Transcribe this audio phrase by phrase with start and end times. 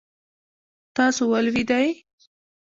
[0.95, 1.87] تاسو ولوېدلئ؟